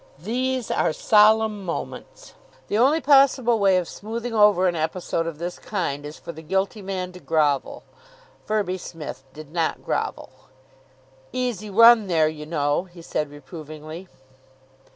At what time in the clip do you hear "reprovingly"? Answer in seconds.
13.29-14.07